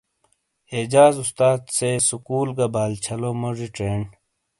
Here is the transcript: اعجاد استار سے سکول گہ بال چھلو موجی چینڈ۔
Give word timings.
اعجاد 0.73 1.13
استار 1.21 1.57
سے 1.77 1.89
سکول 2.09 2.47
گہ 2.57 2.67
بال 2.73 2.91
چھلو 3.03 3.31
موجی 3.41 3.67
چینڈ۔ 3.75 4.05